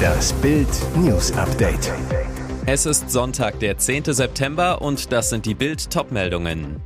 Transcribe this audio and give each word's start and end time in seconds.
Das 0.00 0.32
Bild 0.34 0.68
News 0.96 1.32
Update. 1.32 1.92
Es 2.66 2.86
ist 2.86 3.10
Sonntag, 3.10 3.58
der 3.60 3.78
10. 3.78 4.04
September 4.04 4.80
und 4.82 5.12
das 5.12 5.30
sind 5.30 5.46
die 5.46 5.54
Bild 5.54 5.90
Topmeldungen. 5.90 6.80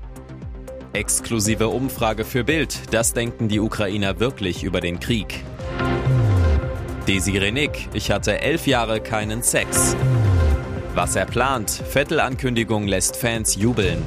Exklusive 0.92 1.68
Umfrage 1.68 2.24
für 2.24 2.44
Bild. 2.44 2.92
Das 2.92 3.12
denken 3.12 3.48
die 3.48 3.60
Ukrainer 3.60 4.20
wirklich 4.20 4.62
über 4.62 4.80
den 4.80 5.00
Krieg. 5.00 5.44
Desiree 7.06 7.50
Nick, 7.50 7.88
ich 7.92 8.10
hatte 8.10 8.40
elf 8.40 8.66
Jahre 8.66 9.00
keinen 9.00 9.42
Sex. 9.42 9.96
Was 10.94 11.16
er 11.16 11.26
plant, 11.26 11.70
Vettel-Ankündigung 11.70 12.86
lässt 12.86 13.16
Fans 13.16 13.56
jubeln. 13.56 14.02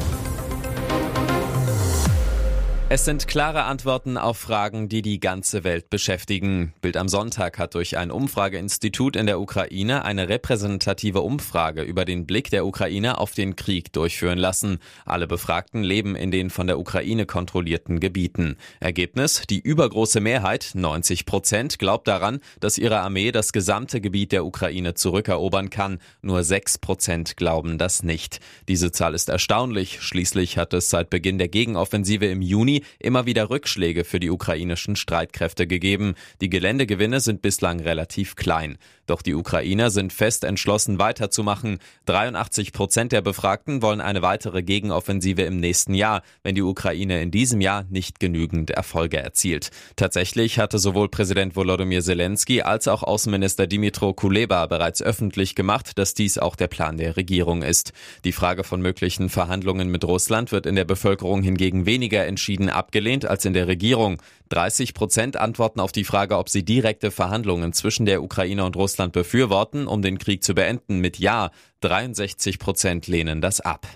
Es 2.89 3.03
sind 3.03 3.27
klare 3.27 3.65
Antworten 3.65 4.17
auf 4.17 4.37
Fragen, 4.37 4.87
die 4.87 5.01
die 5.01 5.19
ganze 5.19 5.65
Welt 5.65 5.89
beschäftigen. 5.89 6.73
Bild 6.79 6.95
am 6.95 7.09
Sonntag 7.09 7.59
hat 7.59 7.75
durch 7.75 7.97
ein 7.97 8.11
Umfrageinstitut 8.11 9.17
in 9.17 9.25
der 9.25 9.41
Ukraine 9.41 10.05
eine 10.05 10.29
repräsentative 10.29 11.19
Umfrage 11.19 11.81
über 11.81 12.05
den 12.05 12.25
Blick 12.25 12.49
der 12.49 12.65
Ukraine 12.65 13.17
auf 13.17 13.33
den 13.33 13.57
Krieg 13.57 13.91
durchführen 13.91 14.37
lassen. 14.37 14.79
Alle 15.03 15.27
Befragten 15.27 15.83
leben 15.83 16.15
in 16.15 16.31
den 16.31 16.49
von 16.49 16.65
der 16.65 16.79
Ukraine 16.79 17.25
kontrollierten 17.25 17.99
Gebieten. 17.99 18.55
Ergebnis? 18.79 19.43
Die 19.49 19.59
übergroße 19.59 20.21
Mehrheit, 20.21 20.71
90 20.73 21.25
Prozent, 21.25 21.79
glaubt 21.79 22.07
daran, 22.07 22.39
dass 22.61 22.77
ihre 22.77 23.01
Armee 23.01 23.33
das 23.33 23.51
gesamte 23.51 23.99
Gebiet 23.99 24.31
der 24.31 24.45
Ukraine 24.45 24.93
zurückerobern 24.93 25.69
kann. 25.69 25.99
Nur 26.21 26.41
6 26.41 26.77
Prozent 26.77 27.35
glauben 27.35 27.77
das 27.77 28.01
nicht. 28.01 28.39
Diese 28.69 28.93
Zahl 28.93 29.13
ist 29.13 29.27
erstaunlich. 29.27 30.01
Schließlich 30.01 30.57
hat 30.57 30.73
es 30.73 30.89
seit 30.89 31.09
Beginn 31.09 31.37
der 31.37 31.49
Gegenoffensive 31.49 32.27
im 32.27 32.41
Juni 32.41 32.76
immer 32.99 33.25
wieder 33.25 33.49
Rückschläge 33.49 34.03
für 34.03 34.19
die 34.19 34.29
ukrainischen 34.29 34.95
Streitkräfte 34.95 35.67
gegeben. 35.67 36.15
Die 36.41 36.49
Geländegewinne 36.49 37.19
sind 37.19 37.41
bislang 37.41 37.79
relativ 37.79 38.35
klein. 38.35 38.77
Doch 39.07 39.21
die 39.21 39.33
Ukrainer 39.33 39.89
sind 39.89 40.13
fest 40.13 40.43
entschlossen 40.43 40.99
weiterzumachen. 40.99 41.79
83 42.05 42.73
Prozent 42.73 43.13
der 43.13 43.21
Befragten 43.21 43.81
wollen 43.81 44.01
eine 44.01 44.21
weitere 44.21 44.61
Gegenoffensive 44.61 45.43
im 45.43 45.59
nächsten 45.59 45.93
Jahr, 45.93 46.21
wenn 46.43 46.55
die 46.55 46.61
Ukraine 46.61 47.21
in 47.21 47.31
diesem 47.31 47.61
Jahr 47.61 47.85
nicht 47.89 48.19
genügend 48.19 48.69
Erfolge 48.69 49.17
erzielt. 49.17 49.71
Tatsächlich 49.95 50.59
hatte 50.59 50.77
sowohl 50.77 51.07
Präsident 51.07 51.55
Volodymyr 51.55 52.01
Zelensky 52.01 52.61
als 52.61 52.89
auch 52.89 53.01
Außenminister 53.01 53.65
Dimitro 53.65 54.13
Kuleba 54.13 54.65
bereits 54.65 55.01
öffentlich 55.01 55.55
gemacht, 55.55 55.97
dass 55.97 56.13
dies 56.13 56.37
auch 56.37 56.57
der 56.57 56.67
Plan 56.67 56.97
der 56.97 57.15
Regierung 57.15 57.61
ist. 57.61 57.93
Die 58.25 58.33
Frage 58.33 58.65
von 58.65 58.81
möglichen 58.81 59.29
Verhandlungen 59.29 59.89
mit 59.89 60.03
Russland 60.03 60.51
wird 60.51 60.65
in 60.65 60.75
der 60.75 60.85
Bevölkerung 60.85 61.41
hingegen 61.43 61.85
weniger 61.85 62.25
entschieden 62.25 62.69
abgelehnt 62.69 63.25
als 63.25 63.45
in 63.45 63.53
der 63.53 63.67
Regierung. 63.67 64.17
30 64.49 64.93
Prozent 64.93 65.37
antworten 65.37 65.79
auf 65.79 65.91
die 65.91 66.03
Frage, 66.03 66.37
ob 66.37 66.49
sie 66.49 66.63
direkte 66.63 67.11
Verhandlungen 67.11 67.73
zwischen 67.73 68.05
der 68.05 68.23
Ukraine 68.23 68.65
und 68.65 68.75
Russland 68.75 68.96
befürworten, 69.13 69.87
um 69.87 70.01
den 70.01 70.17
Krieg 70.17 70.43
zu 70.43 70.53
beenden, 70.53 70.99
mit 70.99 71.19
Ja. 71.19 71.51
63 71.81 72.57
Prozent 72.57 73.07
lehnen 73.07 73.39
das 73.39 73.61
ab. 73.61 73.87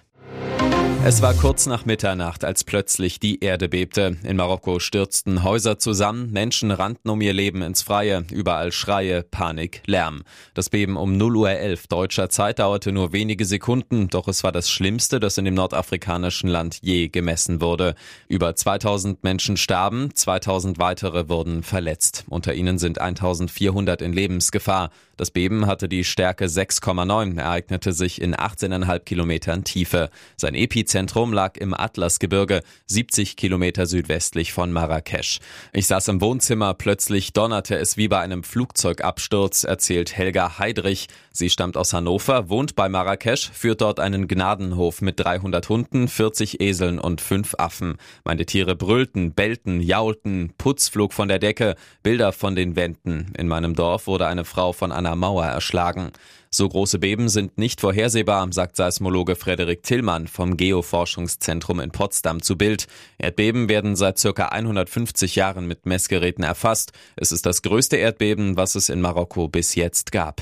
Es 1.04 1.24
war 1.24 1.34
kurz 1.34 1.66
nach 1.66 1.84
Mitternacht, 1.86 2.46
als 2.46 2.64
plötzlich 2.64 3.20
die 3.20 3.40
Erde 3.40 3.70
bebte. 3.70 4.18
In 4.24 4.38
Marokko 4.38 4.78
stürzten 4.80 5.44
Häuser 5.44 5.80
zusammen, 5.80 6.32
Menschen 6.32 6.70
rannten 6.70 7.10
um 7.10 7.22
ihr 7.22 7.34
Leben 7.34 7.64
ins 7.64 7.82
Freie, 7.82 8.24
überall 8.30 8.72
Schreie, 8.72 9.24
Panik, 9.24 9.82
Lärm. 9.88 10.22
Das 10.54 10.70
Beben 10.70 10.98
um 10.98 11.18
0 11.18 11.38
Uhr 11.38 11.50
11 11.50 11.88
deutscher 11.88 12.30
Zeit 12.30 12.60
dauerte 12.60 12.92
nur 12.92 13.14
wenige 13.14 13.46
Sekunden, 13.46 14.10
doch 14.10 14.28
es 14.28 14.44
war 14.44 14.52
das 14.52 14.70
Schlimmste, 14.70 15.20
das 15.20 15.40
in 15.40 15.46
dem 15.46 15.56
nordafrikanischen 15.56 16.48
Land 16.48 16.78
je 16.84 17.10
gemessen 17.10 17.62
wurde. 17.62 17.96
Über 18.28 18.56
2000 18.56 19.24
Menschen 19.24 19.58
starben, 19.58 20.14
2000 20.14 20.78
weitere 20.78 21.28
wurden 21.30 21.64
verletzt. 21.64 22.26
Unter 22.30 22.54
ihnen 22.54 22.78
sind 22.78 23.02
1400 23.02 24.04
in 24.04 24.14
Lebensgefahr. 24.14 24.92
Das 25.22 25.30
Beben 25.30 25.68
hatte 25.68 25.88
die 25.88 26.04
Stärke 26.04 26.46
6,9, 26.46 27.38
ereignete 27.38 27.94
sich 27.94 28.20
in 28.20 28.34
18,5 28.36 29.02
Kilometern 29.02 29.64
Tiefe. 29.64 30.10
Sein 30.36 30.56
Epizentrum 30.56 31.32
lag 31.32 31.58
im 31.58 31.76
Atlasgebirge, 31.76 32.64
70 32.88 33.36
Kilometer 33.36 33.86
südwestlich 33.86 34.52
von 34.52 34.72
Marrakesch. 34.72 35.38
Ich 35.74 35.86
saß 35.86 36.08
im 36.08 36.22
Wohnzimmer, 36.22 36.74
plötzlich 36.74 37.34
donnerte 37.34 37.78
es 37.78 37.98
wie 37.98 38.08
bei 38.08 38.20
einem 38.20 38.44
Flugzeugabsturz, 38.44 39.64
erzählt 39.64 40.18
Helga 40.18 40.58
Heidrich. 40.58 41.08
Sie 41.32 41.52
stammt 41.52 41.78
aus 41.78 41.94
Hannover, 41.94 42.50
wohnt 42.50 42.76
bei 42.76 42.90
Marrakesch, 42.90 43.52
führt 43.54 43.82
dort 43.82 44.00
einen 44.00 44.28
Gnadenhof 44.28 45.04
mit 45.04 45.20
300 45.20 45.70
Hunden, 45.70 46.08
40 46.08 46.62
Eseln 46.62 46.98
und 46.98 47.22
5 47.22 47.54
Affen. 47.60 47.98
Meine 48.24 48.48
Tiere 48.48 48.76
brüllten, 48.76 49.34
bellten, 49.34 49.82
jaulten, 49.82 50.52
Putz 50.58 50.90
flog 50.90 51.14
von 51.14 51.28
der 51.28 51.38
Decke, 51.38 51.76
Bilder 52.02 52.32
von 52.32 52.56
den 52.56 52.76
Wänden. 52.76 53.32
In 53.38 53.48
meinem 53.48 53.76
Dorf 53.76 54.08
wurde 54.08 54.26
eine 54.26 54.46
Frau 54.46 54.74
von 54.74 54.92
einer 54.92 55.11
Mauer 55.16 55.46
erschlagen. 55.46 56.12
So 56.50 56.68
große 56.68 57.00
Beben 57.00 57.30
sind 57.30 57.58
nicht 57.58 57.80
vorhersehbar, 57.80 58.46
sagt 58.52 58.76
Seismologe 58.76 59.36
Frederik 59.36 59.84
Tillmann 59.84 60.28
vom 60.28 60.58
Geoforschungszentrum 60.58 61.80
in 61.80 61.92
Potsdam 61.92 62.42
zu 62.42 62.58
Bild. 62.58 62.88
Erdbeben 63.18 63.70
werden 63.70 63.96
seit 63.96 64.18
circa 64.20 64.48
150 64.48 65.36
Jahren 65.36 65.66
mit 65.68 65.86
Messgeräten 65.86 66.44
erfasst. 66.44 66.92
Es 67.16 67.32
ist 67.32 67.46
das 67.46 67.62
größte 67.62 67.96
Erdbeben, 67.96 68.58
was 68.58 68.76
es 68.76 68.90
in 68.90 69.00
Marokko 69.00 69.48
bis 69.48 69.76
jetzt 69.76 70.12
gab. 70.12 70.42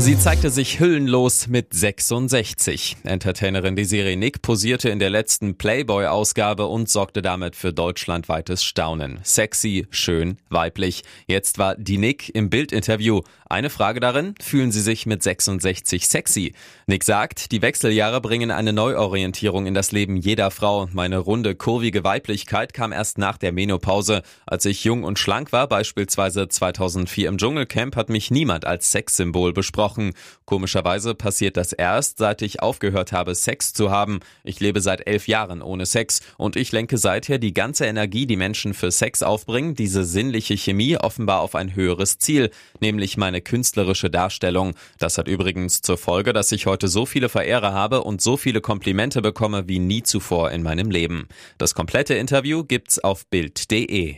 Sie 0.00 0.18
zeigte 0.18 0.48
sich 0.48 0.80
hüllenlos 0.80 1.46
mit 1.46 1.74
66. 1.74 2.96
Entertainerin 3.04 3.76
Desiree 3.76 4.16
Nick 4.16 4.40
posierte 4.40 4.88
in 4.88 4.98
der 4.98 5.10
letzten 5.10 5.58
Playboy-Ausgabe 5.58 6.64
und 6.64 6.88
sorgte 6.88 7.20
damit 7.20 7.54
für 7.54 7.74
deutschlandweites 7.74 8.64
Staunen. 8.64 9.20
Sexy, 9.24 9.86
schön, 9.90 10.38
weiblich. 10.48 11.02
Jetzt 11.26 11.58
war 11.58 11.74
die 11.76 11.98
Nick 11.98 12.34
im 12.34 12.48
Bildinterview. 12.48 13.20
Eine 13.50 13.68
Frage 13.68 14.00
darin, 14.00 14.36
fühlen 14.40 14.72
Sie 14.72 14.80
sich 14.80 15.04
mit 15.04 15.22
66 15.22 16.08
sexy? 16.08 16.54
Nick 16.86 17.04
sagt, 17.04 17.52
die 17.52 17.60
Wechseljahre 17.60 18.22
bringen 18.22 18.50
eine 18.50 18.72
Neuorientierung 18.72 19.66
in 19.66 19.74
das 19.74 19.92
Leben 19.92 20.16
jeder 20.16 20.50
Frau. 20.50 20.88
Meine 20.92 21.18
runde, 21.18 21.56
kurvige 21.56 22.04
Weiblichkeit 22.04 22.72
kam 22.72 22.92
erst 22.92 23.18
nach 23.18 23.36
der 23.36 23.52
Menopause. 23.52 24.22
Als 24.46 24.64
ich 24.64 24.84
jung 24.84 25.04
und 25.04 25.18
schlank 25.18 25.52
war, 25.52 25.68
beispielsweise 25.68 26.48
2004 26.48 27.28
im 27.28 27.36
Dschungelcamp, 27.36 27.96
hat 27.96 28.08
mich 28.08 28.30
niemand 28.30 28.64
als 28.64 28.92
Sexsymbol 28.92 29.52
besprochen 29.52 29.89
gesprochen. 29.90 30.12
Komischerweise 30.44 31.14
passiert 31.14 31.56
das 31.56 31.72
erst, 31.72 32.18
seit 32.18 32.42
ich 32.42 32.60
aufgehört 32.60 33.12
habe, 33.12 33.34
Sex 33.34 33.72
zu 33.72 33.90
haben. 33.90 34.20
Ich 34.42 34.60
lebe 34.60 34.80
seit 34.80 35.06
elf 35.06 35.28
Jahren 35.28 35.62
ohne 35.62 35.86
Sex 35.86 36.20
und 36.38 36.56
ich 36.56 36.72
lenke 36.72 36.98
seither 36.98 37.38
die 37.38 37.54
ganze 37.54 37.86
Energie, 37.86 38.26
die 38.26 38.36
Menschen 38.36 38.74
für 38.74 38.90
Sex 38.90 39.22
aufbringen, 39.22 39.74
diese 39.74 40.04
sinnliche 40.04 40.56
Chemie 40.56 40.96
offenbar 40.96 41.40
auf 41.40 41.54
ein 41.54 41.74
höheres 41.74 42.18
Ziel, 42.18 42.50
nämlich 42.80 43.16
meine 43.16 43.40
künstlerische 43.40 44.10
Darstellung. 44.10 44.74
Das 44.98 45.18
hat 45.18 45.28
übrigens 45.28 45.82
zur 45.82 45.98
Folge, 45.98 46.32
dass 46.32 46.50
ich 46.52 46.66
heute 46.66 46.88
so 46.88 47.06
viele 47.06 47.28
Verehrer 47.28 47.72
habe 47.72 48.02
und 48.02 48.20
so 48.20 48.36
viele 48.36 48.60
Komplimente 48.60 49.22
bekomme 49.22 49.68
wie 49.68 49.78
nie 49.78 50.02
zuvor 50.02 50.50
in 50.50 50.62
meinem 50.62 50.90
Leben. 50.90 51.28
Das 51.58 51.74
komplette 51.74 52.14
Interview 52.14 52.64
gibt's 52.64 52.98
auf 52.98 53.26
Bild.de. 53.26 54.16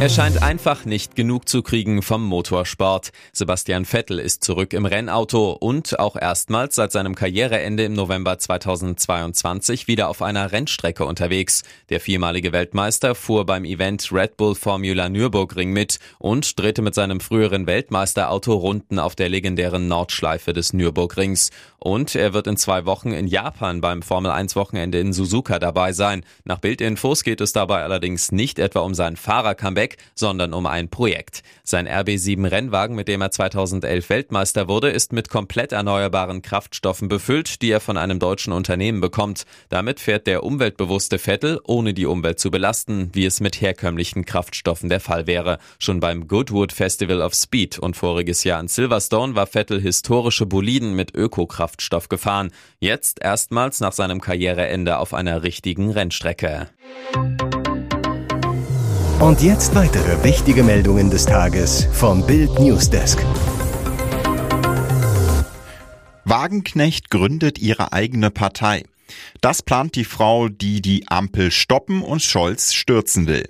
Er 0.00 0.08
scheint 0.08 0.42
einfach 0.42 0.84
nicht 0.84 1.14
genug 1.14 1.48
zu 1.48 1.62
kriegen 1.62 2.02
vom 2.02 2.24
Motorsport. 2.24 3.12
Sebastian 3.32 3.84
Vettel 3.84 4.18
ist 4.18 4.42
zurück 4.42 4.72
im 4.72 4.86
Rennauto 4.86 5.52
und 5.52 5.98
auch 6.00 6.16
erstmals 6.16 6.74
seit 6.74 6.90
seinem 6.90 7.14
Karriereende 7.14 7.84
im 7.84 7.94
November 7.94 8.36
2022 8.36 9.86
wieder 9.86 10.08
auf 10.08 10.20
einer 10.20 10.50
Rennstrecke 10.50 11.04
unterwegs. 11.06 11.62
Der 11.90 12.00
viermalige 12.00 12.52
Weltmeister 12.52 13.14
fuhr 13.14 13.46
beim 13.46 13.64
Event 13.64 14.10
Red 14.10 14.36
Bull 14.36 14.56
Formula 14.56 15.08
Nürburgring 15.08 15.70
mit 15.70 16.00
und 16.18 16.58
drehte 16.58 16.82
mit 16.82 16.96
seinem 16.96 17.20
früheren 17.20 17.68
Weltmeisterauto 17.68 18.52
Runden 18.52 18.98
auf 18.98 19.14
der 19.14 19.28
legendären 19.28 19.86
Nordschleife 19.86 20.52
des 20.52 20.72
Nürburgrings. 20.72 21.50
Und 21.78 22.14
er 22.14 22.34
wird 22.34 22.46
in 22.46 22.56
zwei 22.56 22.84
Wochen 22.84 23.12
in 23.12 23.28
Japan 23.28 23.80
beim 23.80 24.02
Formel 24.02 24.32
1 24.32 24.56
Wochenende 24.56 24.98
in 24.98 25.12
Suzuka 25.12 25.58
dabei 25.58 25.92
sein. 25.92 26.24
Nach 26.44 26.58
Bildinfos 26.58 27.22
geht 27.22 27.40
es 27.40 27.52
dabei 27.52 27.82
allerdings 27.84 28.32
nicht 28.32 28.58
etwa 28.58 28.80
um 28.80 28.94
sein 28.94 29.16
Fahrercomeback, 29.16 29.83
Comeback, 29.84 29.96
sondern 30.14 30.52
um 30.52 30.66
ein 30.66 30.88
Projekt. 30.88 31.42
Sein 31.62 31.88
RB7 31.88 32.50
Rennwagen, 32.50 32.96
mit 32.96 33.08
dem 33.08 33.20
er 33.20 33.30
2011 33.30 34.08
Weltmeister 34.10 34.68
wurde, 34.68 34.90
ist 34.90 35.12
mit 35.12 35.28
komplett 35.28 35.72
erneuerbaren 35.72 36.42
Kraftstoffen 36.42 37.08
befüllt, 37.08 37.62
die 37.62 37.70
er 37.70 37.80
von 37.80 37.96
einem 37.96 38.18
deutschen 38.18 38.52
Unternehmen 38.52 39.00
bekommt. 39.00 39.44
Damit 39.68 40.00
fährt 40.00 40.26
der 40.26 40.44
umweltbewusste 40.44 41.18
Vettel, 41.18 41.60
ohne 41.64 41.94
die 41.94 42.06
Umwelt 42.06 42.38
zu 42.38 42.50
belasten, 42.50 43.10
wie 43.12 43.26
es 43.26 43.40
mit 43.40 43.60
herkömmlichen 43.60 44.24
Kraftstoffen 44.24 44.88
der 44.88 45.00
Fall 45.00 45.26
wäre. 45.26 45.58
Schon 45.78 46.00
beim 46.00 46.28
Goodwood 46.28 46.72
Festival 46.72 47.20
of 47.20 47.34
Speed 47.34 47.78
und 47.78 47.96
voriges 47.96 48.44
Jahr 48.44 48.60
in 48.60 48.68
Silverstone 48.68 49.34
war 49.34 49.46
Vettel 49.46 49.80
historische 49.80 50.46
Boliden 50.46 50.94
mit 50.94 51.14
Ökokraftstoff 51.14 52.08
gefahren. 52.08 52.50
Jetzt 52.78 53.22
erstmals 53.22 53.80
nach 53.80 53.92
seinem 53.92 54.20
Karriereende 54.20 54.98
auf 54.98 55.14
einer 55.14 55.42
richtigen 55.42 55.90
Rennstrecke. 55.90 56.68
Und 59.20 59.42
jetzt 59.42 59.74
weitere 59.74 60.22
wichtige 60.24 60.62
Meldungen 60.62 61.10
des 61.10 61.24
Tages 61.24 61.86
vom 61.92 62.26
Bild 62.26 62.58
Newsdesk. 62.58 63.24
Wagenknecht 66.24 67.10
gründet 67.10 67.58
ihre 67.58 67.92
eigene 67.92 68.30
Partei. 68.30 68.84
Das 69.40 69.62
plant 69.62 69.94
die 69.94 70.04
Frau, 70.04 70.48
die 70.48 70.82
die 70.82 71.08
Ampel 71.08 71.50
stoppen 71.50 72.02
und 72.02 72.22
Scholz 72.22 72.72
stürzen 72.74 73.26
will. 73.26 73.48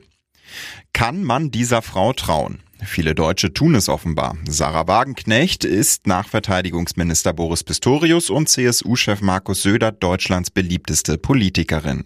Kann 0.93 1.25
man 1.25 1.51
dieser 1.51 1.83
Frau 1.83 2.13
trauen? 2.13 2.61
Viele 2.85 3.15
Deutsche 3.15 3.53
tun 3.53 3.75
es 3.75 3.89
offenbar. 3.89 4.37
Sarah 4.47 4.87
Wagenknecht 4.87 5.65
ist 5.65 6.07
nach 6.07 6.29
Verteidigungsminister 6.29 7.33
Boris 7.33 7.65
Pistorius 7.65 8.31
und 8.31 8.49
CSU-Chef 8.49 9.23
Markus 9.23 9.63
Söder 9.63 9.93
Deutschlands 9.93 10.51
beliebteste 10.51 11.17
Politikerin. 11.17 12.05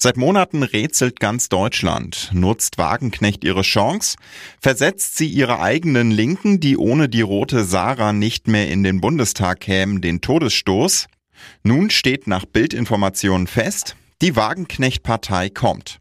Seit 0.00 0.16
Monaten 0.16 0.62
rätselt 0.62 1.18
ganz 1.18 1.48
Deutschland. 1.48 2.30
Nutzt 2.32 2.78
Wagenknecht 2.78 3.42
ihre 3.42 3.62
Chance? 3.62 4.16
Versetzt 4.60 5.16
sie 5.16 5.26
ihre 5.26 5.58
eigenen 5.58 6.12
Linken, 6.12 6.60
die 6.60 6.76
ohne 6.76 7.08
die 7.08 7.20
rote 7.20 7.64
Sarah 7.64 8.12
nicht 8.12 8.46
mehr 8.46 8.70
in 8.70 8.84
den 8.84 9.00
Bundestag 9.00 9.58
kämen, 9.58 10.00
den 10.00 10.20
Todesstoß? 10.20 11.08
Nun 11.64 11.90
steht 11.90 12.28
nach 12.28 12.44
Bildinformationen 12.44 13.48
fest, 13.48 13.96
die 14.22 14.36
Wagenknecht-Partei 14.36 15.50
kommt. 15.50 15.98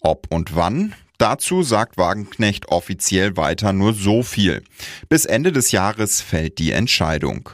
Ob 0.00 0.26
und 0.30 0.56
wann? 0.56 0.96
Dazu 1.18 1.62
sagt 1.62 1.96
Wagenknecht 1.96 2.66
offiziell 2.70 3.36
weiter 3.36 3.72
nur 3.72 3.94
so 3.94 4.24
viel. 4.24 4.64
Bis 5.08 5.24
Ende 5.24 5.52
des 5.52 5.70
Jahres 5.70 6.20
fällt 6.20 6.58
die 6.58 6.72
Entscheidung. 6.72 7.50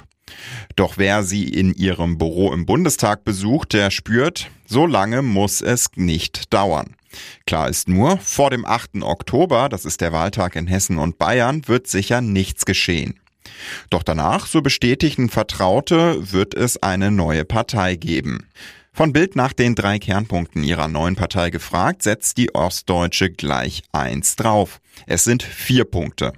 Doch 0.76 0.96
wer 0.96 1.22
sie 1.22 1.44
in 1.44 1.75
ihrem 1.75 2.19
Büro 2.19 2.52
im 2.52 2.66
Bundestag 2.66 3.25
besucht, 3.25 3.72
der 3.72 3.90
spürt, 3.90 4.50
so 4.66 4.86
lange 4.86 5.22
muss 5.22 5.60
es 5.60 5.88
nicht 5.96 6.52
dauern. 6.52 6.96
Klar 7.46 7.69
ist 7.69 7.88
nur, 7.88 8.19
vor 8.19 8.50
dem 8.50 8.64
8. 8.64 9.02
Oktober, 9.02 9.69
das 9.69 9.84
ist 9.84 10.00
der 10.00 10.12
Wahltag 10.12 10.56
in 10.56 10.66
Hessen 10.66 10.98
und 10.98 11.19
Bayern, 11.19 11.66
wird 11.69 11.86
sicher 11.86 12.20
nichts 12.20 12.64
geschehen. 12.64 13.20
Doch 13.90 14.02
danach, 14.02 14.46
so 14.46 14.62
bestätigen 14.62 15.28
Vertraute, 15.28 16.32
wird 16.32 16.54
es 16.54 16.82
eine 16.82 17.10
neue 17.10 17.44
Partei 17.44 17.96
geben. 17.96 18.48
Von 18.92 19.12
Bild 19.12 19.34
nach 19.34 19.52
den 19.52 19.75
drei 19.75 19.98
Kernpunkten 19.98 20.62
ihrer 20.62 20.88
neuen 20.88 21.16
Partei 21.16 21.50
gefragt, 21.50 22.02
setzt 22.02 22.38
die 22.38 22.54
Ostdeutsche 22.54 23.28
gleich 23.31 23.82
eins 23.92 24.36
drauf. 24.36 24.81
Es 25.06 25.25
sind 25.25 25.42
vier 25.42 25.84
Punkte. 25.84 26.32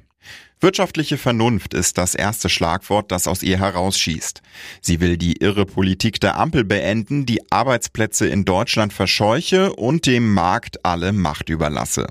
Wirtschaftliche 0.60 1.18
Vernunft 1.18 1.74
ist 1.74 1.98
das 1.98 2.14
erste 2.14 2.48
Schlagwort, 2.48 3.12
das 3.12 3.28
aus 3.28 3.42
ihr 3.42 3.58
herausschießt. 3.58 4.40
Sie 4.80 5.00
will 5.00 5.18
die 5.18 5.36
irre 5.42 5.66
Politik 5.66 6.18
der 6.18 6.38
Ampel 6.38 6.64
beenden, 6.64 7.26
die 7.26 7.52
Arbeitsplätze 7.52 8.26
in 8.26 8.46
Deutschland 8.46 8.94
verscheuche 8.94 9.74
und 9.74 10.06
dem 10.06 10.32
Markt 10.32 10.84
alle 10.84 11.12
Macht 11.12 11.50
überlasse. 11.50 12.06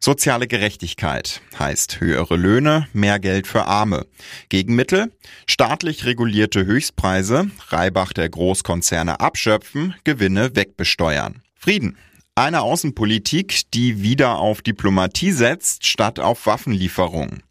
Soziale 0.00 0.46
Gerechtigkeit 0.46 1.42
heißt 1.58 2.00
höhere 2.00 2.36
Löhne, 2.36 2.88
mehr 2.94 3.18
Geld 3.18 3.46
für 3.46 3.66
Arme. 3.66 4.06
Gegenmittel? 4.48 5.12
Staatlich 5.46 6.06
regulierte 6.06 6.64
Höchstpreise, 6.64 7.50
Reibach 7.68 8.12
der 8.12 8.30
Großkonzerne 8.30 9.20
abschöpfen, 9.20 9.94
Gewinne 10.04 10.56
wegbesteuern. 10.56 11.42
Frieden. 11.54 11.98
Eine 12.34 12.62
Außenpolitik, 12.62 13.62
die 13.74 14.00
wieder 14.00 14.38
auf 14.38 14.62
Diplomatie 14.62 15.32
setzt, 15.32 15.86
statt 15.86 16.20
auf 16.20 16.46
Waffenlieferungen. 16.46 17.42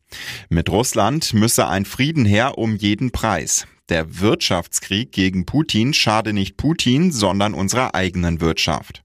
Mit 0.49 0.69
Russland 0.69 1.33
müsse 1.33 1.67
ein 1.67 1.85
Frieden 1.85 2.25
her 2.25 2.57
um 2.57 2.75
jeden 2.75 3.11
Preis. 3.11 3.67
Der 3.89 4.19
Wirtschaftskrieg 4.19 5.11
gegen 5.11 5.45
Putin 5.45 5.93
schade 5.93 6.33
nicht 6.33 6.57
Putin, 6.57 7.11
sondern 7.11 7.53
unserer 7.53 7.95
eigenen 7.95 8.41
Wirtschaft. 8.41 9.03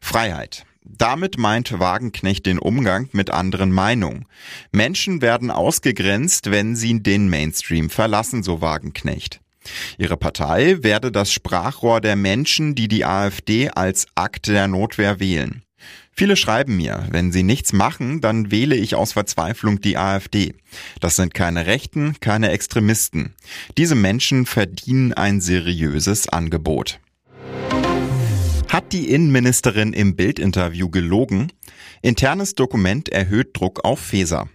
Freiheit. 0.00 0.64
Damit 0.82 1.36
meint 1.36 1.78
Wagenknecht 1.78 2.46
den 2.46 2.58
Umgang 2.58 3.10
mit 3.12 3.30
anderen 3.30 3.70
Meinungen. 3.70 4.24
Menschen 4.72 5.20
werden 5.20 5.50
ausgegrenzt, 5.50 6.50
wenn 6.50 6.76
sie 6.76 7.02
den 7.02 7.28
Mainstream 7.28 7.90
verlassen, 7.90 8.42
so 8.42 8.62
Wagenknecht. 8.62 9.40
Ihre 9.98 10.16
Partei 10.16 10.82
werde 10.82 11.12
das 11.12 11.30
Sprachrohr 11.30 12.00
der 12.00 12.16
Menschen, 12.16 12.74
die 12.74 12.88
die 12.88 13.04
AfD 13.04 13.68
als 13.68 14.06
Akt 14.14 14.46
der 14.46 14.66
Notwehr 14.66 15.20
wählen. 15.20 15.62
Viele 16.18 16.34
schreiben 16.34 16.76
mir, 16.76 17.06
wenn 17.12 17.30
sie 17.30 17.44
nichts 17.44 17.72
machen, 17.72 18.20
dann 18.20 18.50
wähle 18.50 18.74
ich 18.74 18.96
aus 18.96 19.12
Verzweiflung 19.12 19.80
die 19.80 19.96
AfD. 19.96 20.56
Das 20.98 21.14
sind 21.14 21.32
keine 21.32 21.66
Rechten, 21.66 22.16
keine 22.18 22.50
Extremisten. 22.50 23.36
Diese 23.76 23.94
Menschen 23.94 24.44
verdienen 24.44 25.12
ein 25.12 25.40
seriöses 25.40 26.28
Angebot. 26.28 26.98
Hat 28.68 28.92
die 28.92 29.10
Innenministerin 29.10 29.92
im 29.92 30.16
Bildinterview 30.16 30.90
gelogen? 30.90 31.52
Internes 32.02 32.56
Dokument 32.56 33.08
erhöht 33.10 33.56
Druck 33.56 33.84
auf 33.84 34.00
Feser. 34.00 34.48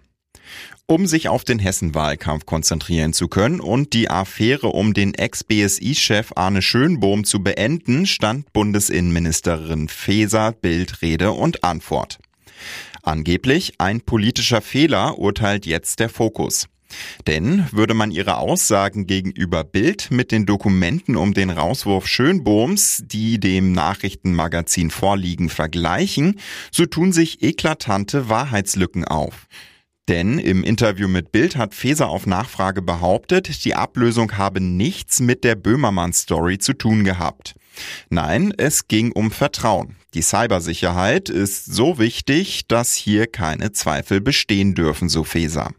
Um 0.85 1.07
sich 1.07 1.29
auf 1.29 1.45
den 1.45 1.59
Hessenwahlkampf 1.59 2.45
konzentrieren 2.45 3.13
zu 3.13 3.29
können 3.29 3.61
und 3.61 3.93
die 3.93 4.09
Affäre 4.09 4.67
um 4.67 4.93
den 4.93 5.13
Ex-BSI-Chef 5.13 6.33
Arne 6.35 6.61
Schönbohm 6.61 7.23
zu 7.23 7.41
beenden, 7.41 8.05
stand 8.05 8.51
Bundesinnenministerin 8.51 9.87
Faeser 9.87 10.51
Bild 10.51 11.01
Rede 11.01 11.31
und 11.31 11.63
Antwort. 11.63 12.19
Angeblich 13.01 13.75
ein 13.77 14.01
politischer 14.01 14.61
Fehler, 14.61 15.17
urteilt 15.17 15.65
jetzt 15.65 16.01
der 16.01 16.09
Fokus. 16.09 16.67
Denn 17.27 17.65
würde 17.71 17.93
man 17.93 18.11
ihre 18.11 18.37
Aussagen 18.37 19.07
gegenüber 19.07 19.63
Bild 19.63 20.11
mit 20.11 20.33
den 20.33 20.45
Dokumenten 20.45 21.15
um 21.15 21.33
den 21.33 21.49
Rauswurf 21.49 22.07
Schönbohms, 22.07 23.03
die 23.05 23.39
dem 23.39 23.71
Nachrichtenmagazin 23.71 24.91
vorliegen, 24.91 25.49
vergleichen, 25.49 26.41
so 26.71 26.85
tun 26.85 27.13
sich 27.13 27.41
eklatante 27.41 28.27
Wahrheitslücken 28.27 29.05
auf. 29.05 29.47
Denn 30.09 30.37
im 30.37 30.63
Interview 30.63 31.07
mit 31.07 31.31
Bild 31.31 31.55
hat 31.55 31.73
Feser 31.73 32.09
auf 32.09 32.25
Nachfrage 32.25 32.81
behauptet, 32.81 33.63
die 33.63 33.73
Ablösung 33.73 34.37
habe 34.37 34.59
nichts 34.59 35.21
mit 35.21 35.45
der 35.45 35.55
Böhmermann-Story 35.55 36.57
zu 36.57 36.73
tun 36.73 37.05
gehabt. 37.05 37.55
Nein, 38.09 38.53
es 38.57 38.87
ging 38.87 39.13
um 39.13 39.31
Vertrauen. 39.31 39.95
Die 40.13 40.21
Cybersicherheit 40.21 41.29
ist 41.29 41.65
so 41.65 41.99
wichtig, 41.99 42.67
dass 42.67 42.93
hier 42.93 43.27
keine 43.27 43.71
Zweifel 43.71 44.19
bestehen 44.19 44.75
dürfen, 44.75 45.09
so 45.09 45.23
Feser. 45.23 45.71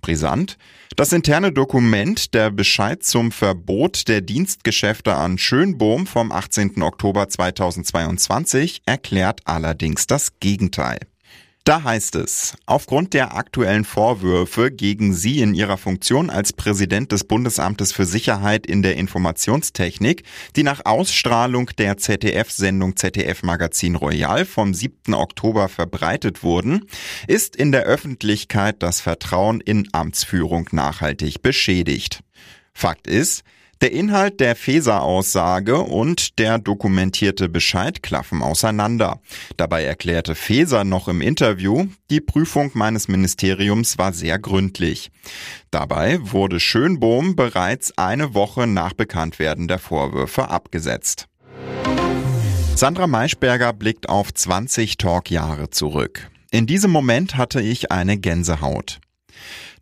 Brisant. 0.00 0.56
Das 0.96 1.12
interne 1.12 1.52
Dokument, 1.52 2.34
der 2.34 2.50
Bescheid 2.50 3.04
zum 3.04 3.30
Verbot 3.30 4.08
der 4.08 4.22
Dienstgeschäfte 4.22 5.14
an 5.14 5.38
Schönbohm 5.38 6.06
vom 6.06 6.32
18. 6.32 6.82
Oktober 6.82 7.28
2022 7.28 8.82
erklärt 8.86 9.42
allerdings 9.44 10.06
das 10.06 10.40
Gegenteil. 10.40 10.98
Da 11.64 11.84
heißt 11.84 12.16
es, 12.16 12.56
aufgrund 12.64 13.12
der 13.12 13.36
aktuellen 13.36 13.84
Vorwürfe 13.84 14.70
gegen 14.70 15.12
Sie 15.12 15.40
in 15.40 15.54
Ihrer 15.54 15.76
Funktion 15.76 16.30
als 16.30 16.54
Präsident 16.54 17.12
des 17.12 17.24
Bundesamtes 17.24 17.92
für 17.92 18.06
Sicherheit 18.06 18.66
in 18.66 18.80
der 18.82 18.96
Informationstechnik, 18.96 20.22
die 20.56 20.62
nach 20.62 20.86
Ausstrahlung 20.86 21.70
der 21.76 21.98
ZDF-Sendung 21.98 22.96
ZDF 22.96 23.42
Magazin 23.42 23.94
Royal 23.94 24.46
vom 24.46 24.72
7. 24.72 25.12
Oktober 25.12 25.68
verbreitet 25.68 26.42
wurden, 26.42 26.86
ist 27.28 27.56
in 27.56 27.72
der 27.72 27.82
Öffentlichkeit 27.82 28.82
das 28.82 29.02
Vertrauen 29.02 29.60
in 29.60 29.86
Amtsführung 29.92 30.66
nachhaltig 30.72 31.42
beschädigt. 31.42 32.22
Fakt 32.72 33.06
ist, 33.06 33.44
der 33.80 33.92
Inhalt 33.92 34.40
der 34.40 34.56
Feser-Aussage 34.56 35.78
und 35.78 36.38
der 36.38 36.58
dokumentierte 36.58 37.48
Bescheid 37.48 38.02
klaffen 38.02 38.42
auseinander. 38.42 39.20
Dabei 39.56 39.84
erklärte 39.84 40.34
Feser 40.34 40.84
noch 40.84 41.08
im 41.08 41.20
Interview, 41.20 41.86
die 42.10 42.20
Prüfung 42.20 42.70
meines 42.74 43.08
Ministeriums 43.08 43.96
war 43.98 44.12
sehr 44.12 44.38
gründlich. 44.38 45.10
Dabei 45.70 46.18
wurde 46.20 46.60
Schönbohm 46.60 47.36
bereits 47.36 47.96
eine 47.96 48.34
Woche 48.34 48.66
nach 48.66 48.92
Bekanntwerden 48.92 49.68
der 49.68 49.78
Vorwürfe 49.78 50.48
abgesetzt. 50.48 51.26
Sandra 52.74 53.06
Maischberger 53.06 53.72
blickt 53.72 54.08
auf 54.08 54.32
20 54.32 54.96
Talk-Jahre 54.96 55.70
zurück. 55.70 56.30
In 56.50 56.66
diesem 56.66 56.90
Moment 56.90 57.36
hatte 57.36 57.60
ich 57.60 57.92
eine 57.92 58.16
Gänsehaut. 58.16 59.00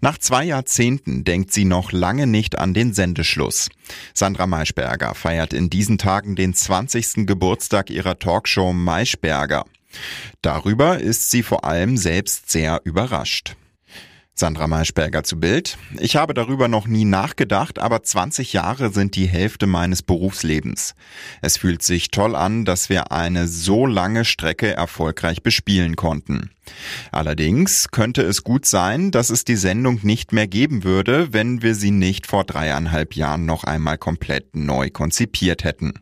Nach 0.00 0.16
zwei 0.18 0.44
Jahrzehnten 0.44 1.24
denkt 1.24 1.52
sie 1.52 1.64
noch 1.64 1.90
lange 1.90 2.26
nicht 2.26 2.58
an 2.58 2.72
den 2.72 2.92
Sendeschluss. 2.92 3.68
Sandra 4.14 4.46
Maischberger 4.46 5.14
feiert 5.14 5.52
in 5.52 5.70
diesen 5.70 5.98
Tagen 5.98 6.36
den 6.36 6.54
20. 6.54 7.26
Geburtstag 7.26 7.90
ihrer 7.90 8.18
Talkshow 8.18 8.72
Maischberger. 8.72 9.64
Darüber 10.40 10.98
ist 10.98 11.30
sie 11.30 11.42
vor 11.42 11.64
allem 11.64 11.96
selbst 11.96 12.50
sehr 12.50 12.80
überrascht. 12.84 13.56
Sandra 14.38 14.68
Maischberger 14.68 15.24
zu 15.24 15.40
Bild. 15.40 15.78
Ich 15.98 16.14
habe 16.14 16.32
darüber 16.32 16.68
noch 16.68 16.86
nie 16.86 17.04
nachgedacht, 17.04 17.80
aber 17.80 18.04
20 18.04 18.52
Jahre 18.52 18.90
sind 18.92 19.16
die 19.16 19.26
Hälfte 19.26 19.66
meines 19.66 20.02
Berufslebens. 20.02 20.94
Es 21.42 21.56
fühlt 21.56 21.82
sich 21.82 22.12
toll 22.12 22.36
an, 22.36 22.64
dass 22.64 22.88
wir 22.88 23.10
eine 23.10 23.48
so 23.48 23.84
lange 23.84 24.24
Strecke 24.24 24.72
erfolgreich 24.72 25.42
bespielen 25.42 25.96
konnten. 25.96 26.50
Allerdings 27.10 27.88
könnte 27.90 28.22
es 28.22 28.44
gut 28.44 28.64
sein, 28.64 29.10
dass 29.10 29.30
es 29.30 29.44
die 29.44 29.56
Sendung 29.56 29.98
nicht 30.04 30.32
mehr 30.32 30.46
geben 30.46 30.84
würde, 30.84 31.32
wenn 31.32 31.62
wir 31.62 31.74
sie 31.74 31.90
nicht 31.90 32.28
vor 32.28 32.44
dreieinhalb 32.44 33.16
Jahren 33.16 33.44
noch 33.44 33.64
einmal 33.64 33.98
komplett 33.98 34.54
neu 34.54 34.90
konzipiert 34.90 35.64
hätten. 35.64 35.94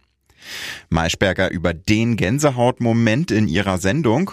Maischberger 0.91 1.51
über 1.51 1.73
den 1.73 2.17
Gänsehautmoment 2.17 3.31
in 3.31 3.49
ihrer 3.49 3.79
Sendung 3.79 4.33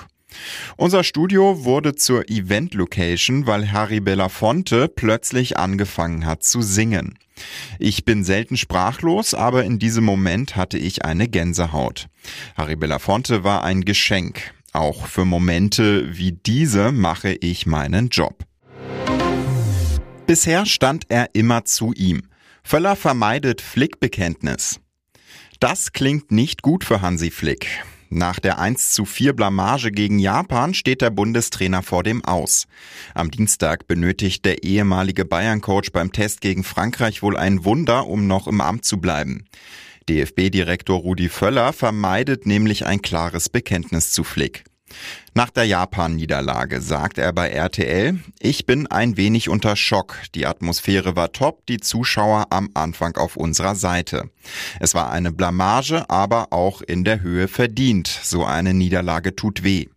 unser 0.78 1.04
Studio 1.04 1.63
wurde 1.63 1.96
zur 1.96 2.30
Event-Location, 2.30 3.48
weil 3.48 3.72
Harry 3.72 4.00
Belafonte 4.00 4.88
plötzlich 4.88 5.58
angefangen 5.58 6.25
hat 6.25 6.44
zu 6.44 6.62
singen. 6.62 7.18
Ich 7.80 8.06
bin 8.06 8.24
selten 8.24 8.58
sprachlos, 8.58 9.34
aber 9.34 9.63
in 9.63 9.80
diesem 9.80 10.04
Moment 10.04 10.56
hatte 10.56 10.78
ich 10.78 11.04
eine 11.06 11.28
Gänsehaut. 11.28 12.08
Harry 12.56 12.75
Belafonte 12.75 13.44
war 13.44 13.63
ein 13.63 13.86
Geschenk. 13.86 14.54
Auch 14.72 15.08
für 15.08 15.25
Momente 15.25 16.18
wie 16.18 16.32
diese 16.32 16.92
mache 16.92 17.34
ich 17.34 17.66
meinen 17.66 18.10
Job. 18.10 18.44
Bisher 20.25 20.66
stand 20.66 21.06
er 21.10 21.30
immer 21.34 21.66
zu 21.66 21.94
ihm. 21.94 22.24
Völler 22.63 22.96
vermeidet 22.96 23.62
Flick-Bekenntnis. 23.62 24.80
Das 25.60 25.92
klingt 25.92 26.32
nicht 26.32 26.62
gut 26.62 26.84
für 26.84 27.02
Hansi 27.02 27.30
Flick. 27.30 27.68
Nach 28.15 28.39
der 28.39 28.60
1 28.60 28.91
zu 28.91 29.05
4 29.05 29.34
Blamage 29.34 29.91
gegen 29.91 30.20
Japan 30.20 30.75
steht 30.75 31.01
der 31.01 31.10
Bundestrainer 31.10 31.82
vor 31.82 32.03
dem 32.03 32.24
Aus. 32.24 32.67
Am 33.15 33.32
Dienstag 33.32 33.88
benötigt 33.88 34.46
der 34.46 34.63
ehemalige 34.63 35.25
Bayern-Coach 35.25 35.91
beim 35.91 36.12
Test 36.12 36.39
gegen 36.39 36.63
Frankreich 36.63 37.24
wohl 37.24 37.36
ein 37.36 37.65
Wunder, 37.65 38.05
um 38.05 38.27
noch 38.27 38.46
im 38.46 38.62
Amt 38.62 38.86
zu 38.86 38.98
bleiben. 39.01 39.46
DFB-Direktor 40.10 41.00
Rudi 41.00 41.27
Völler 41.27 41.74
vermeidet 41.74 42.46
nämlich 42.46 42.86
ein 42.86 43.01
klares 43.01 43.50
Bekenntnis 43.50 44.12
zu 44.12 44.24
Flick. 44.24 44.63
Nach 45.34 45.50
der 45.50 45.66
Japan-Niederlage 45.66 46.82
sagt 46.82 47.18
er 47.18 47.34
bei 47.34 47.50
RTL, 47.50 48.20
ich 48.40 48.66
bin 48.66 48.88
ein 48.88 49.18
wenig 49.18 49.50
unter 49.50 49.76
Schock. 49.76 50.18
Die 50.36 50.46
Atmosphäre 50.46 51.16
war 51.16 51.32
top, 51.32 51.66
die 51.66 51.80
Zuschauer 51.80 52.48
am 52.52 52.70
Anfang 52.74 53.18
auf 53.18 53.36
unserer 53.36 53.76
Seite. 53.76 54.30
Es 54.80 54.94
war 54.94 55.12
eine 55.12 55.32
Blamage, 55.32 56.10
aber 56.10 56.48
auch 56.52 56.82
in 56.82 57.04
der 57.04 57.22
Höhe 57.22 57.48
verdient. 57.48 58.08
So 58.08 58.46
eine 58.46 58.74
Niederlage 58.74 59.36
tut 59.36 59.64
weh. 59.64 59.88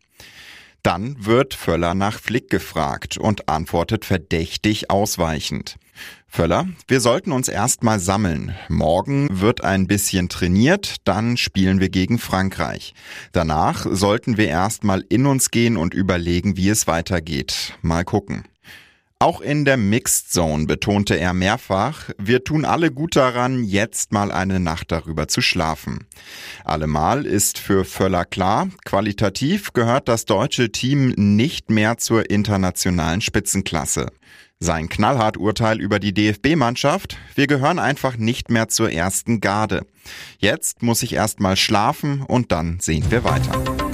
Dann 0.87 1.16
wird 1.19 1.55
Völler 1.55 1.97
nach 1.97 2.21
Flick 2.21 2.49
gefragt 2.49 3.19
und 3.19 3.49
antwortet 3.49 4.05
verdächtig 4.05 4.88
ausweichend. 4.88 5.78
Völler, 6.28 6.69
wir 6.87 7.00
sollten 7.00 7.33
uns 7.33 7.49
erstmal 7.49 7.99
sammeln. 7.99 8.55
Morgen 8.69 9.26
wird 9.28 9.64
ein 9.64 9.88
bisschen 9.88 10.28
trainiert, 10.28 10.99
dann 11.02 11.37
spielen 11.37 11.81
wir 11.81 11.88
gegen 11.88 12.21
Frankreich. 12.21 12.95
Danach 13.33 13.85
sollten 13.90 14.37
wir 14.37 14.47
erstmal 14.47 15.02
in 15.09 15.26
uns 15.26 15.50
gehen 15.50 15.76
und 15.76 15.93
überlegen, 15.93 16.57
wie 16.57 16.69
es 16.69 16.87
weitergeht. 16.87 17.76
Mal 17.83 18.05
gucken. 18.05 18.45
Auch 19.18 19.40
in 19.40 19.64
der 19.64 19.78
Mixed 19.78 20.30
Zone 20.30 20.66
betonte 20.66 21.18
er 21.18 21.32
mehrfach, 21.32 22.11
wir 22.18 22.44
tun 22.44 22.66
alle 22.66 22.90
gut 22.90 23.16
daran, 23.16 23.64
jetzt 23.64 24.12
mal 24.12 24.30
eine 24.30 24.61
Nacht 24.61 24.92
darüber 24.92 25.26
zu 25.26 25.40
schlafen. 25.40 26.06
Allemal 26.66 27.25
ist 27.25 27.56
für 27.58 27.87
Völler 27.87 28.26
klar, 28.26 28.68
qualitativ 28.85 29.73
gehört 29.73 30.08
das 30.08 30.26
deutsche 30.26 30.70
Team 30.70 31.14
nicht 31.16 31.70
mehr 31.70 31.96
zur 31.96 32.28
internationalen 32.28 33.23
Spitzenklasse. 33.23 34.08
Sein 34.61 34.90
knallhart 34.90 35.38
Urteil 35.38 35.80
über 35.80 35.99
die 35.99 36.12
DFB-Mannschaft, 36.12 37.16
wir 37.35 37.46
gehören 37.46 37.78
einfach 37.78 38.18
nicht 38.18 38.50
mehr 38.50 38.68
zur 38.68 38.92
ersten 38.92 39.40
Garde. 39.40 39.87
Jetzt 40.37 40.82
muss 40.82 41.02
ich 41.02 41.14
erst 41.14 41.40
mal 41.40 41.56
schlafen 41.56 42.20
und 42.20 42.52
dann 42.52 42.80
sehen 42.80 43.11
wir 43.11 43.25
weiter. 43.25 43.86